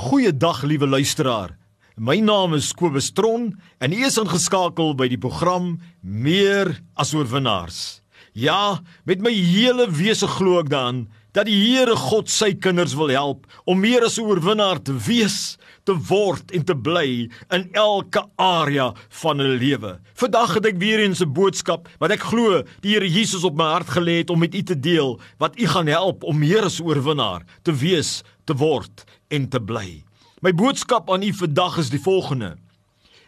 Goeiedag 0.00 0.62
liewe 0.64 0.86
luisteraar. 0.88 1.50
My 2.00 2.16
naam 2.24 2.54
is 2.56 2.70
Kobus 2.72 3.10
Tron 3.12 3.50
en 3.84 3.92
u 3.92 3.98
is 4.06 4.16
ingeskakel 4.16 4.94
by 4.96 5.10
die 5.12 5.18
program 5.20 5.74
Meer 6.00 6.70
as 6.96 7.10
oorwinnaars. 7.12 8.00
Ja, 8.32 8.80
met 9.04 9.20
my 9.20 9.32
hele 9.34 9.84
wese 9.92 10.24
glo 10.38 10.56
ek 10.62 10.70
dan 10.72 11.02
dat 11.32 11.46
die 11.46 11.58
Here 11.60 11.94
God 11.96 12.30
sy 12.30 12.52
kinders 12.58 12.94
wil 12.98 13.10
help 13.14 13.46
om 13.64 13.80
meer 13.80 14.04
as 14.04 14.18
'n 14.18 14.26
oorwinnaar 14.26 14.82
te 14.82 14.92
wees, 14.92 15.58
te 15.84 15.94
word 15.94 16.50
en 16.50 16.64
te 16.64 16.74
bly 16.74 17.30
in 17.50 17.68
elke 17.72 18.22
area 18.36 18.92
van 19.22 19.38
hulle 19.38 19.58
lewe. 19.58 19.98
Vandag 20.14 20.54
het 20.54 20.66
ek 20.66 20.78
weer 20.78 21.00
eens 21.00 21.20
'n 21.20 21.32
boodskap 21.32 21.88
wat 21.98 22.10
ek 22.10 22.20
glo 22.20 22.62
die 22.82 22.94
Here 22.94 23.08
Jesus 23.08 23.44
op 23.44 23.56
my 23.56 23.64
hart 23.64 23.88
gelê 23.88 24.18
het 24.18 24.30
om 24.30 24.38
met 24.38 24.54
u 24.54 24.62
te 24.62 24.78
deel 24.78 25.20
wat 25.38 25.58
u 25.58 25.66
gaan 25.66 25.86
help 25.86 26.24
om 26.24 26.38
meer 26.38 26.64
as 26.64 26.80
oorwinnaar 26.80 27.42
te 27.62 27.72
wees, 27.72 28.22
te 28.44 28.54
word 28.54 29.04
en 29.30 29.48
te 29.48 29.60
bly. 29.60 30.04
My 30.42 30.52
boodskap 30.52 31.10
aan 31.10 31.22
u 31.22 31.32
vandag 31.32 31.78
is 31.78 31.90
die 31.90 32.00
volgende: 32.00 32.56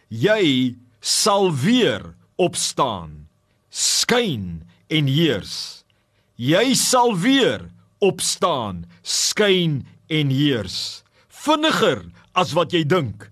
Jy 0.09 0.75
sal 0.99 1.51
weer 1.53 2.15
opstaan, 2.35 3.27
skyn 3.69 4.63
en 4.87 5.07
heers. 5.07 5.83
Jy 6.35 6.73
sal 6.73 7.13
weer 7.17 7.69
opstaan, 8.03 8.83
skyn 9.01 9.81
en 10.11 10.33
heers. 10.33 11.03
Vinniger 11.43 12.03
as 12.35 12.53
wat 12.57 12.73
jy 12.75 12.83
dink. 12.87 13.29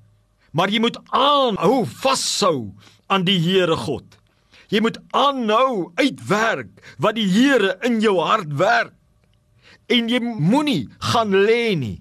Maar 0.55 0.71
jy 0.71 0.81
moet 0.84 0.98
aanhou 1.16 1.84
vashou 1.85 2.71
aan 3.12 3.26
die 3.27 3.39
Here 3.39 3.76
God. 3.76 4.05
Jy 4.71 4.81
moet 4.84 4.99
aanhou 5.15 5.91
uitwerk 5.99 6.71
wat 7.03 7.17
die 7.20 7.27
Here 7.27 7.77
in 7.88 7.99
jou 8.03 8.17
hart 8.23 8.52
werk. 8.59 8.95
En 9.91 10.07
jy 10.07 10.21
moenie 10.23 10.88
gaan 11.12 11.35
lê 11.35 11.76
nie. 11.76 11.99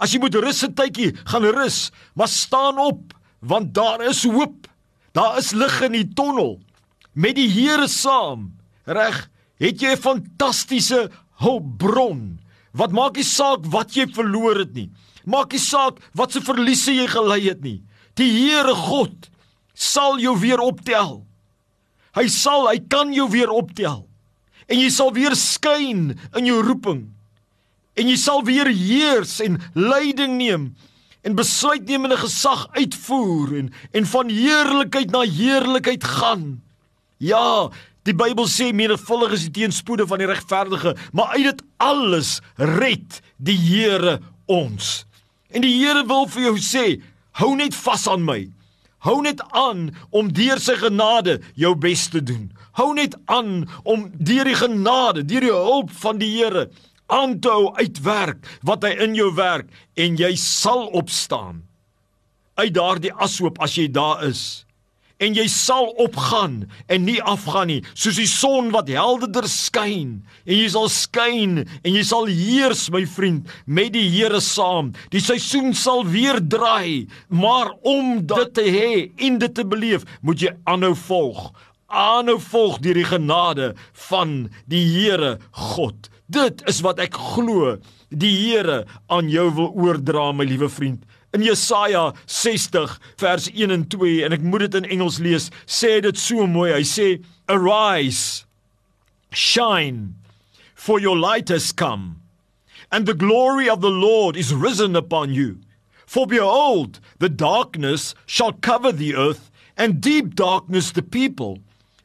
As 0.00 0.12
jy 0.12 0.20
moet 0.20 0.36
rus 0.36 0.64
'n 0.64 0.74
tydjie, 0.74 1.12
gaan 1.24 1.44
rus, 1.44 1.90
maar 2.14 2.28
staan 2.28 2.78
op 2.78 3.14
want 3.40 3.74
daar 3.74 4.02
is 4.04 4.24
hoop. 4.24 4.68
Daar 5.12 5.38
is 5.38 5.52
lig 5.52 5.80
in 5.80 5.92
die 5.92 6.08
tonnel. 6.14 6.60
Met 7.12 7.34
die 7.36 7.48
Here 7.48 7.88
saam, 7.88 8.52
reg, 8.84 9.28
het 9.58 9.80
jy 9.80 9.92
'n 9.92 9.96
fantastiese 9.96 11.10
hulpbron. 11.40 12.40
Wat 12.76 12.94
maak 12.94 13.18
nie 13.18 13.26
saak 13.26 13.66
wat 13.72 13.96
jy 13.96 14.06
verloor 14.14 14.62
het 14.62 14.74
nie. 14.76 14.90
Maak 15.24 15.52
nie 15.52 15.62
saak 15.62 16.00
wat 16.16 16.32
se 16.32 16.42
verliese 16.44 16.94
jy 16.94 17.08
gely 17.10 17.40
het 17.48 17.64
nie. 17.64 17.80
Die 18.18 18.30
Here 18.30 18.74
God 18.76 19.30
sal 19.74 20.20
jou 20.20 20.36
weer 20.38 20.60
optel. 20.62 21.20
Hy 22.16 22.26
sal, 22.32 22.66
hy 22.68 22.80
kan 22.90 23.14
jou 23.14 23.28
weer 23.30 23.50
optel. 23.54 24.04
En 24.70 24.78
jy 24.78 24.90
sal 24.92 25.12
weer 25.14 25.34
skyn 25.38 26.12
in 26.36 26.46
jou 26.46 26.60
roeping 26.62 27.08
en 28.00 28.08
jy 28.08 28.16
sal 28.20 28.42
weer 28.46 28.70
heers 28.70 29.38
en 29.44 29.58
leiding 29.74 30.38
neem 30.38 30.70
en 31.26 31.36
besluitnemende 31.36 32.16
gesag 32.20 32.64
uitvoer 32.78 33.56
en 33.58 33.70
en 33.98 34.06
van 34.08 34.30
heerlikheid 34.32 35.12
na 35.12 35.24
heerlikheid 35.26 36.04
gaan. 36.04 36.44
Ja, 37.20 37.68
die 38.08 38.16
Bybel 38.16 38.48
sê 38.50 38.70
menigvuldig 38.76 39.36
is 39.36 39.46
die 39.48 39.54
teenspoede 39.60 40.06
van 40.08 40.22
die 40.22 40.28
regverdige, 40.30 40.94
maar 41.12 41.36
uit 41.36 41.50
dit 41.50 41.62
alles 41.82 42.38
red 42.56 43.20
die 43.36 43.58
Here 43.58 44.18
ons. 44.46 45.04
En 45.50 45.64
die 45.66 45.74
Here 45.80 46.06
wil 46.08 46.28
vir 46.30 46.50
jou 46.50 46.56
sê, 46.62 46.86
hou 47.40 47.54
net 47.58 47.76
vas 47.76 48.06
aan 48.08 48.24
my. 48.24 48.44
Hou 49.06 49.20
net 49.24 49.40
aan 49.56 49.88
om 50.12 50.28
deur 50.36 50.60
sy 50.60 50.76
genade 50.76 51.38
jou 51.56 51.72
bes 51.76 52.08
te 52.12 52.20
doen. 52.20 52.50
Hou 52.76 52.92
net 52.94 53.16
aan 53.32 53.64
om 53.88 54.10
deur 54.12 54.48
die 54.48 54.58
genade, 54.58 55.24
deur 55.24 55.46
die 55.46 55.54
hulp 55.54 55.92
van 56.02 56.20
die 56.20 56.34
Here 56.36 56.68
aanhou 57.10 57.72
uitwerk 57.78 58.46
wat 58.66 58.86
hy 58.86 58.94
in 59.06 59.16
jou 59.18 59.30
werk 59.36 59.68
en 59.98 60.18
jy 60.20 60.32
sal 60.38 60.86
opstaan 60.96 61.64
uit 62.60 62.74
daardie 62.76 63.12
ashoop 63.24 63.58
as 63.64 63.76
jy 63.78 63.88
daar 63.92 64.22
is 64.28 64.64
en 65.20 65.36
jy 65.36 65.46
sal 65.52 65.90
opgaan 66.00 66.62
en 66.88 67.04
nie 67.04 67.18
afgaan 67.28 67.68
nie 67.70 67.80
soos 67.92 68.18
die 68.18 68.28
son 68.30 68.70
wat 68.74 68.90
helderder 68.92 69.46
skyn. 69.50 70.20
En 70.46 70.56
jy 70.56 70.68
sal 70.72 70.88
skyn 70.92 71.60
en 71.62 71.90
jy 71.92 72.04
sal 72.06 72.28
heers 72.30 72.86
my 72.92 73.04
vriend 73.08 73.50
met 73.66 73.92
die 73.94 74.06
Here 74.10 74.40
saam. 74.42 74.92
Die 75.12 75.22
seisoen 75.22 75.74
sal 75.76 76.06
weer 76.08 76.40
draai 76.40 77.06
maar 77.28 77.74
om 77.86 78.20
dit 78.26 78.54
te 78.56 78.64
hê 78.64 78.92
en 79.26 79.38
dit 79.42 79.54
te 79.54 79.66
beleef 79.66 80.06
moet 80.24 80.46
jy 80.46 80.54
aanhou 80.70 80.94
volg. 81.06 81.50
Aanhou 81.90 82.38
volg 82.40 82.80
deur 82.84 82.96
die 82.96 83.08
genade 83.08 83.72
van 84.08 84.48
die 84.70 84.84
Here 84.94 85.36
God. 85.74 86.08
Dit 86.30 86.62
is 86.70 86.80
wat 86.86 87.00
ek 87.02 87.18
glo 87.18 87.76
die 88.10 88.32
Here 88.46 88.84
aan 89.10 89.30
jou 89.30 89.48
wil 89.56 89.72
oordra 89.74 90.30
my 90.32 90.46
liewe 90.48 90.70
vriend. 90.70 91.04
In 91.32 91.42
Jesaja 91.42 92.14
60 92.26 92.98
vers 93.16 93.48
1 93.54 93.70
en 93.70 93.84
2 93.86 94.24
en 94.24 94.32
ek 94.34 94.42
moet 94.42 94.66
dit 94.66 94.80
in 94.80 94.88
Engels 94.96 95.20
lees, 95.22 95.50
sê 95.66 96.00
dit 96.02 96.18
so 96.18 96.46
mooi. 96.50 96.72
Hy 96.74 96.82
sê 96.82 97.10
arise 97.50 98.46
shine 99.32 100.14
for 100.74 100.98
your 100.98 101.16
light 101.16 101.48
has 101.48 101.70
come 101.72 102.20
and 102.90 103.06
the 103.06 103.14
glory 103.14 103.68
of 103.68 103.80
the 103.80 103.90
Lord 103.90 104.36
is 104.36 104.52
risen 104.52 104.96
upon 104.96 105.32
you. 105.32 105.58
For 106.06 106.26
behold 106.26 106.98
the 107.18 107.28
darkness 107.28 108.14
shall 108.26 108.52
cover 108.52 108.90
the 108.90 109.14
earth 109.14 109.50
and 109.76 110.00
deep 110.00 110.34
darkness 110.34 110.90
the 110.90 111.02
people 111.02 111.60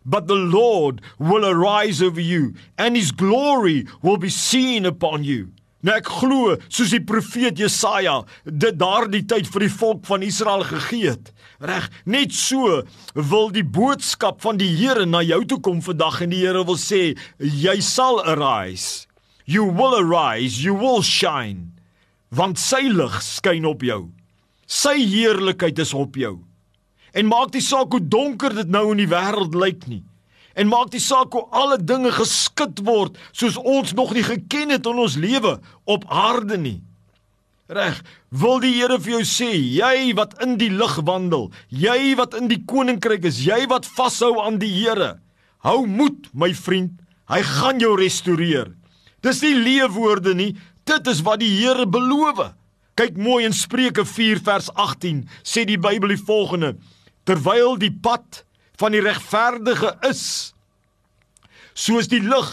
but 0.06 0.28
the 0.28 0.36
Lord 0.36 1.02
will 1.18 1.46
arise 1.46 2.02
over 2.02 2.22
you 2.22 2.54
and 2.78 2.96
his 2.96 3.12
glory 3.12 3.88
will 4.04 4.18
be 4.18 4.30
seen 4.30 4.86
upon 4.86 5.24
you. 5.24 5.52
Nou 5.86 5.94
ek 5.94 6.08
glo 6.10 6.56
soos 6.66 6.96
die 6.96 7.04
profeet 7.06 7.60
Jesaja 7.62 8.16
dit 8.46 8.78
daardie 8.80 9.22
tyd 9.30 9.46
vir 9.54 9.68
die 9.68 9.74
volk 9.74 10.06
van 10.08 10.24
Israel 10.26 10.64
gegee 10.66 11.12
het. 11.14 11.30
Reg, 11.62 11.92
net 12.10 12.34
so 12.34 12.80
wil 13.14 13.52
die 13.54 13.64
boodskap 13.64 14.42
van 14.42 14.58
die 14.58 14.72
Here 14.74 15.06
na 15.06 15.22
jou 15.22 15.44
toe 15.46 15.60
kom 15.62 15.84
vandag 15.86 16.24
en 16.26 16.34
die 16.34 16.42
Here 16.42 16.64
wil 16.66 16.80
sê 16.82 17.14
jy 17.38 17.78
sal 17.86 18.24
arise. 18.26 19.06
You 19.46 19.70
will 19.70 19.94
arise, 20.00 20.64
you 20.64 20.74
will 20.74 21.06
shine. 21.06 21.76
Want 22.34 22.58
sy 22.58 22.88
lig 22.90 23.22
skyn 23.22 23.70
op 23.70 23.86
jou. 23.86 24.08
Sy 24.66 24.98
heerlikheid 24.98 25.78
is 25.80 25.94
op 25.94 26.18
jou. 26.18 26.40
En 27.14 27.30
maak 27.30 27.54
nie 27.54 27.62
saak 27.62 27.94
hoe 27.94 28.02
donker 28.02 28.58
dit 28.58 28.74
nou 28.74 28.90
in 28.96 29.06
die 29.06 29.12
wêreld 29.12 29.54
lyk 29.54 29.86
nie. 29.92 30.02
En 30.56 30.72
maak 30.72 30.94
nie 30.96 31.04
saak 31.04 31.36
hoe 31.36 31.46
alle 31.52 31.78
dinge 31.78 32.14
geskit 32.16 32.80
word 32.88 33.20
soos 33.36 33.58
ons 33.60 33.94
nog 33.94 34.14
nie 34.16 34.24
geken 34.24 34.72
het 34.76 34.88
in 34.88 35.02
ons 35.04 35.18
lewe 35.20 35.58
op 35.84 36.06
aarde 36.08 36.58
nie. 36.58 36.80
Reg, 37.68 37.98
wil 38.30 38.60
die 38.62 38.76
Here 38.78 39.00
vir 39.02 39.18
jou 39.18 39.24
sê, 39.26 39.50
jy 39.58 40.14
wat 40.18 40.36
in 40.46 40.54
die 40.62 40.70
lig 40.70 41.00
wandel, 41.08 41.50
jy 41.74 42.14
wat 42.20 42.38
in 42.38 42.46
die 42.52 42.62
koninkryk 42.62 43.26
is, 43.26 43.42
jy 43.42 43.64
wat 43.72 43.88
vashou 43.98 44.36
aan 44.44 44.60
die 44.62 44.70
Here, 44.70 45.16
hou 45.66 45.80
moed, 45.90 46.30
my 46.34 46.52
vriend. 46.54 46.94
Hy 47.26 47.42
gaan 47.42 47.82
jou 47.82 47.96
restoreer. 47.98 48.70
Dis 49.26 49.42
nie 49.42 49.56
leefwoorde 49.58 50.36
nie, 50.38 50.52
dit 50.86 51.08
is 51.10 51.24
wat 51.26 51.42
die 51.42 51.50
Here 51.58 51.88
beloof. 51.90 52.44
Kyk 52.96 53.18
mooi 53.18 53.42
in 53.48 53.56
Spreuke 53.58 54.06
4 54.06 54.44
vers 54.46 54.70
18 54.78 55.26
sê 55.42 55.66
die 55.66 55.82
Bybel 55.82 56.14
die 56.14 56.22
volgende: 56.22 56.76
terwyl 57.26 57.80
die 57.82 57.92
pad 57.92 58.46
van 58.80 58.96
die 58.96 59.04
regverdige 59.04 59.96
is 60.08 60.54
soos 61.76 62.10
die 62.12 62.22
lig 62.24 62.52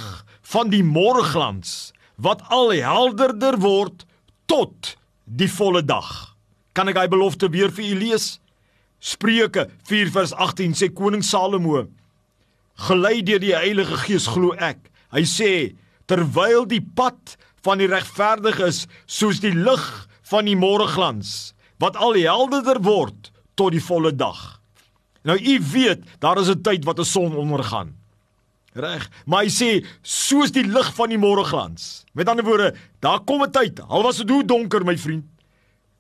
van 0.53 0.71
die 0.73 0.83
môreglans 0.85 1.93
wat 2.23 2.43
al 2.53 2.73
helderder 2.75 3.59
word 3.63 4.05
tot 4.51 4.95
die 5.25 5.51
volle 5.51 5.83
dag. 5.83 6.35
Kan 6.77 6.91
ek 6.91 6.99
hy 7.01 7.09
belofte 7.11 7.51
weer 7.53 7.73
vir 7.75 7.93
u 7.93 7.99
lees? 8.01 8.27
Spreuke 9.03 9.67
4 9.89 10.13
vers 10.15 10.33
18 10.35 10.77
sê 10.79 10.89
koning 10.95 11.25
Salomo: 11.27 11.87
Gelei 12.87 13.23
deur 13.27 13.43
die 13.43 13.55
Heilige 13.55 13.99
Gees 14.05 14.29
glo 14.31 14.55
ek. 14.55 14.91
Hy 15.13 15.25
sê 15.29 15.53
terwyl 16.07 16.67
die 16.69 16.83
pad 16.83 17.37
van 17.67 17.83
die 17.83 17.91
regverdige 17.91 18.71
is 18.71 18.87
soos 19.07 19.43
die 19.43 19.55
lig 19.55 19.85
van 20.31 20.49
die 20.49 20.59
môreglans 20.59 21.53
wat 21.83 21.99
al 21.99 22.15
helderder 22.15 22.79
word 22.83 23.33
tot 23.59 23.75
die 23.75 23.83
volle 23.83 24.15
dag. 24.15 24.62
Nou 25.23 25.39
u 25.39 25.61
weet, 25.73 26.03
daar 26.19 26.39
is 26.39 26.49
'n 26.49 26.63
tyd 26.63 26.85
wat 26.85 26.99
'n 26.99 27.05
son 27.05 27.37
ondergaan. 27.37 27.97
Reg, 28.73 29.11
maar 29.27 29.45
hy 29.45 29.51
sê 29.53 29.85
soos 30.03 30.51
die 30.51 30.65
lig 30.65 30.95
van 30.95 31.09
die 31.09 31.19
môreglans. 31.19 32.05
Met 32.13 32.29
ander 32.29 32.45
woorde, 32.45 32.75
daar 33.01 33.21
kom 33.21 33.43
'n 33.43 33.51
tyd, 33.51 33.81
al 33.81 34.03
was 34.03 34.17
dit 34.17 34.31
hoe 34.31 34.45
donker 34.45 34.85
my 34.85 34.97
vriend. 34.99 35.25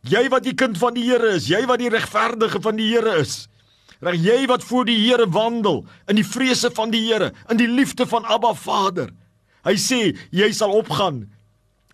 Jy 0.01 0.29
wat 0.29 0.43
die 0.43 0.55
kind 0.55 0.79
van 0.79 0.95
die 0.95 1.05
Here 1.05 1.29
is, 1.35 1.47
jy 1.47 1.67
wat 1.67 1.79
die 1.79 1.89
regverdige 1.89 2.61
van 2.61 2.77
die 2.77 2.89
Here 2.95 3.21
is. 3.21 3.49
Reg, 4.01 4.19
jy 4.19 4.47
wat 4.47 4.65
voor 4.65 4.85
die 4.85 4.99
Here 4.99 5.29
wandel 5.29 5.85
in 6.09 6.17
die 6.17 6.27
vrese 6.27 6.71
van 6.71 6.91
die 6.91 7.05
Here, 7.13 7.33
in 7.49 7.57
die 7.57 7.69
liefde 7.69 8.07
van 8.07 8.25
Abba 8.25 8.55
Vader. 8.55 9.13
Hy 9.63 9.77
sê 9.79 10.17
jy 10.31 10.51
sal 10.53 10.73
opgaan 10.75 11.31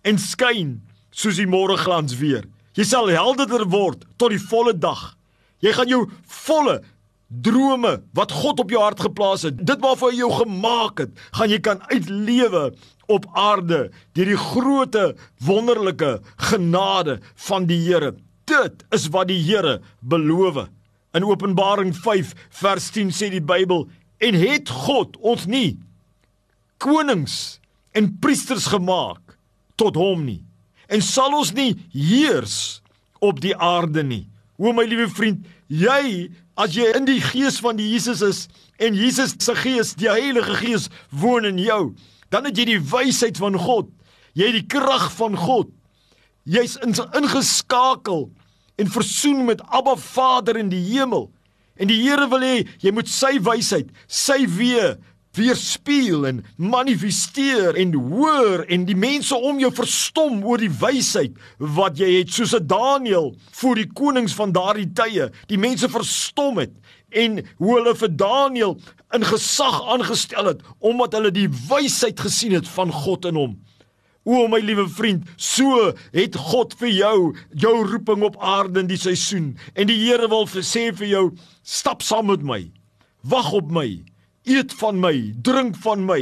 en 0.01 0.17
skyn 0.17 0.79
soos 1.11 1.37
die 1.37 1.49
môreglans 1.49 2.17
weer. 2.17 2.47
Jy 2.73 2.83
sal 2.83 3.11
helderder 3.11 3.67
word 3.69 4.05
tot 4.17 4.31
die 4.33 4.41
volle 4.41 4.73
dag. 4.73 5.17
Jy 5.59 5.73
gaan 5.75 5.91
jou 5.91 6.05
volle 6.23 6.79
drome 7.29 7.99
wat 8.17 8.33
God 8.33 8.59
op 8.59 8.71
jou 8.73 8.81
hart 8.81 9.01
geplaas 9.05 9.45
het, 9.45 9.59
dit 9.61 9.81
waarvoor 9.83 10.11
hy 10.11 10.21
jou 10.23 10.31
gemaak 10.41 11.03
het, 11.03 11.11
gaan 11.37 11.53
jy 11.53 11.59
kan 11.61 11.83
uitlewe 11.91 12.69
op 13.09 13.27
aarde 13.37 13.89
deur 14.17 14.31
die 14.33 14.39
groote 14.39 15.05
wonderlike 15.45 16.17
genade 16.49 17.19
van 17.47 17.69
die 17.69 17.79
Here. 17.85 18.15
Dit 18.49 18.83
is 18.93 19.07
wat 19.13 19.29
die 19.29 19.39
Here 19.41 19.79
beloof. 20.01 20.67
In 21.13 21.25
Openbaring 21.25 21.93
5 21.95 22.33
vers 22.61 22.89
10 22.93 23.13
sê 23.13 23.29
die 23.33 23.41
Bybel: 23.41 23.87
"En 24.17 24.33
het 24.33 24.69
God 24.69 25.17
ons 25.17 25.45
nie 25.45 25.79
konings 26.77 27.59
en 27.91 28.17
priesters 28.19 28.69
gemaak 28.69 29.37
tot 29.75 29.95
hom 29.95 30.25
nie 30.25 30.43
en 30.87 31.01
sal 31.01 31.33
ons 31.33 31.51
nie 31.53 31.75
heers 31.93 32.81
op 33.19 33.41
die 33.41 33.55
aarde 33.55 34.03
nie." 34.03 34.29
O 34.59 34.73
my 34.75 34.83
liewe 34.83 35.07
vriend, 35.07 35.45
jy 35.71 36.27
as 36.59 36.75
jy 36.75 36.89
in 36.97 37.05
die 37.07 37.21
gees 37.23 37.61
van 37.63 37.77
die 37.79 37.87
Jesus 37.93 38.19
is 38.25 38.41
en 38.83 38.97
Jesus 38.97 39.37
se 39.39 39.55
gees, 39.55 39.93
die 39.95 40.11
Heilige 40.11 40.57
Gees 40.59 40.89
woon 41.15 41.47
in 41.47 41.59
jou, 41.63 41.93
dan 42.31 42.47
het 42.47 42.59
jy 42.59 42.65
die 42.73 42.81
wysheid 42.91 43.39
van 43.39 43.55
God. 43.59 43.87
Jy 44.35 44.51
het 44.51 44.57
die 44.59 44.67
krag 44.71 45.07
van 45.15 45.37
God. 45.39 45.71
Jy's 46.47 46.77
ingeskakel 46.83 48.27
en 48.79 48.91
versoen 48.91 49.45
met 49.47 49.63
Abba 49.67 49.95
Vader 49.99 50.59
in 50.59 50.71
die 50.71 50.83
hemel. 50.91 51.29
En 51.79 51.87
die 51.87 52.01
Here 52.03 52.27
wil 52.31 52.43
hê 52.43 52.55
jy 52.83 52.91
moet 52.95 53.07
sy 53.11 53.37
wysheid, 53.43 53.91
sy 54.07 54.43
weë 54.43 54.97
weerspieël 55.39 56.27
en 56.29 56.43
manifesteer 56.59 57.77
en 57.79 57.95
hoor 58.11 58.65
en 58.67 58.85
die 58.85 58.97
mense 58.99 59.35
om 59.35 59.61
jou 59.61 59.71
verstom 59.73 60.43
oor 60.43 60.61
die 60.61 60.71
wysheid 60.81 61.37
wat 61.79 61.99
jy 61.99 62.11
het 62.19 62.33
soos 62.35 62.53
'n 62.55 62.67
Daniël 62.67 63.33
voor 63.61 63.75
die 63.75 63.87
konings 63.87 64.35
van 64.35 64.51
daardie 64.51 64.91
tye. 64.93 65.31
Die 65.47 65.57
mense 65.57 65.89
verstom 65.89 66.57
het 66.57 66.75
en 67.09 67.41
hoe 67.57 67.75
hulle 67.77 67.95
vir 67.95 68.11
Daniël 68.15 68.77
in 69.15 69.25
gesag 69.25 69.81
aangestel 69.87 70.45
het 70.45 70.61
omdat 70.79 71.13
hulle 71.17 71.31
die 71.31 71.49
wysheid 71.49 72.19
gesien 72.19 72.53
het 72.53 72.67
van 72.67 72.91
God 72.91 73.25
in 73.25 73.35
hom. 73.35 73.57
O 74.29 74.47
my 74.47 74.59
liewe 74.59 74.85
vriend, 74.89 75.23
so 75.37 75.93
het 76.13 76.35
God 76.35 76.75
vir 76.77 76.91
jou 76.91 77.35
jou 77.55 77.75
roeping 77.87 78.23
op 78.27 78.37
aarde 78.37 78.83
in 78.83 78.91
die 78.91 78.99
seisoen 78.99 79.57
en 79.73 79.87
die 79.89 79.97
Here 80.03 80.27
wil 80.29 80.45
sê 80.45 80.89
vir 80.93 81.07
jou, 81.07 81.25
stap 81.63 82.03
saam 82.05 82.27
met 82.27 82.43
my. 82.43 82.71
Wag 83.23 83.51
op 83.53 83.71
my. 83.71 84.03
Eet 84.47 84.73
van 84.79 84.99
my, 84.99 85.33
drink 85.43 85.75
van 85.83 86.05
my. 86.07 86.21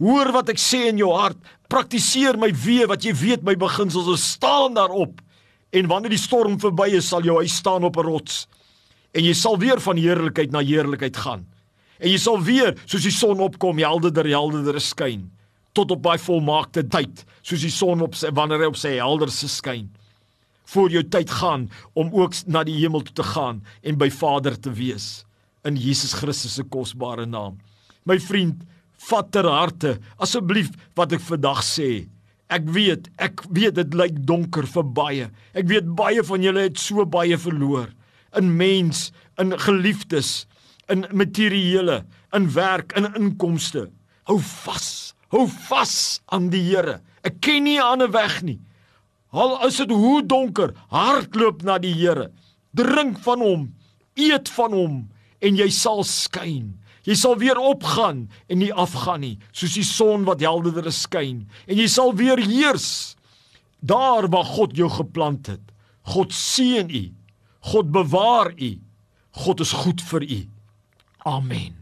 Hoor 0.00 0.30
wat 0.32 0.52
ek 0.52 0.60
sê 0.60 0.86
in 0.90 1.00
jou 1.00 1.10
hart. 1.16 1.38
Praktiseer 1.70 2.38
my 2.40 2.50
weë 2.54 2.86
wat 2.90 3.04
jy 3.04 3.12
weet 3.16 3.42
my 3.46 3.56
beginsels 3.58 4.08
is. 4.14 4.26
Staan 4.36 4.78
daarop. 4.78 5.18
En 5.74 5.90
wanneer 5.90 6.14
die 6.14 6.20
storm 6.20 6.58
verby 6.62 6.88
is, 6.98 7.10
sal 7.10 7.26
jou 7.26 7.36
huis 7.42 7.56
staan 7.60 7.84
op 7.84 7.96
'n 7.96 8.06
rots. 8.06 8.46
En 9.14 9.24
jy 9.24 9.34
sal 9.34 9.58
weer 9.58 9.80
van 9.80 9.96
heerlikheid 9.96 10.50
na 10.50 10.60
heerlikheid 10.60 11.16
gaan. 11.16 11.46
En 11.98 12.10
jy 12.10 12.18
sal 12.18 12.40
weer 12.42 12.74
soos 12.86 13.02
die 13.02 13.10
son 13.10 13.40
opkom, 13.40 13.78
helderder 13.78 14.26
helderder 14.26 14.80
skyn 14.80 15.30
tot 15.72 15.90
op 15.90 16.02
baie 16.02 16.18
volmaakte 16.18 16.82
tyd, 16.82 17.24
soos 17.42 17.60
die 17.60 17.70
son 17.70 18.00
op 18.02 18.14
sy 18.14 18.30
wanneer 18.34 18.58
hy 18.58 18.66
op 18.66 18.76
sy 18.76 18.96
helderste 18.98 19.48
skyn. 19.48 19.88
Voor 20.64 20.90
jou 20.90 21.02
tyd 21.02 21.30
gaan 21.30 21.70
om 21.94 22.10
ook 22.12 22.34
na 22.46 22.64
die 22.64 22.74
hemel 22.74 23.02
toe 23.02 23.14
te 23.14 23.22
gaan 23.22 23.62
en 23.82 23.98
by 23.98 24.10
Vader 24.10 24.60
te 24.60 24.70
wees 24.70 25.24
in 25.64 25.76
Jesus 25.76 26.14
Christus 26.16 26.56
se 26.58 26.64
kosbare 26.64 27.26
naam. 27.26 27.58
My 28.08 28.18
vriend, 28.18 28.64
vat 29.08 29.30
ter 29.32 29.48
harte 29.48 29.96
asseblief 30.20 30.72
wat 30.98 31.14
ek 31.16 31.22
vandag 31.24 31.62
sê. 31.64 32.06
Ek 32.50 32.66
weet, 32.74 33.06
ek 33.22 33.44
weet 33.54 33.76
dit 33.78 33.94
lyk 33.96 34.16
donker 34.26 34.66
vir 34.66 34.86
baie. 34.96 35.28
Ek 35.54 35.68
weet 35.70 35.92
baie 35.96 36.22
van 36.26 36.44
julle 36.44 36.66
het 36.66 36.80
so 36.80 37.06
baie 37.06 37.38
verloor 37.38 37.90
in 38.38 38.50
mens, 38.54 39.08
in 39.42 39.54
geliefdes, 39.58 40.44
in 40.90 41.06
materiële, 41.14 42.04
in 42.36 42.50
werk, 42.54 42.94
in 42.98 43.08
inkomste. 43.18 43.88
Hou 44.30 44.38
vas. 44.64 45.14
Hou 45.34 45.46
vas 45.68 45.94
aan 46.34 46.50
die 46.50 46.62
Here. 46.62 47.00
Ek 47.26 47.40
ken 47.42 47.64
nie 47.64 47.78
'n 47.78 47.86
ander 47.86 48.10
weg 48.10 48.42
nie. 48.42 48.60
Al 49.32 49.66
is 49.66 49.76
dit 49.76 49.90
hoe 49.90 50.22
donker, 50.26 50.74
hardloop 50.90 51.62
na 51.62 51.78
die 51.78 51.94
Here. 51.94 52.30
Drink 52.74 53.18
van 53.18 53.40
hom, 53.40 53.74
eet 54.14 54.48
van 54.48 54.72
hom 54.72 55.10
en 55.40 55.56
jy 55.56 55.68
sal 55.72 56.04
skyn. 56.04 56.76
Jy 57.08 57.16
sal 57.16 57.38
weer 57.40 57.58
opgaan 57.58 58.26
en 58.48 58.60
nie 58.60 58.72
afgaan 58.72 59.22
nie, 59.24 59.36
soos 59.56 59.74
die 59.78 59.86
son 59.86 60.26
wat 60.28 60.44
helderder 60.44 60.92
skyn 60.92 61.46
en 61.66 61.80
jy 61.80 61.88
sal 61.88 62.12
weer 62.16 62.40
heers 62.44 63.16
daar 63.80 64.28
waar 64.28 64.44
God 64.44 64.76
jou 64.76 64.90
geplant 64.92 65.48
het. 65.48 65.64
God 66.12 66.32
seën 66.32 66.90
u. 66.90 67.04
God 67.72 67.90
bewaar 67.92 68.52
u. 68.56 68.76
God 69.30 69.60
is 69.60 69.72
goed 69.72 70.02
vir 70.02 70.22
u. 70.22 70.40
Amen. 71.24 71.79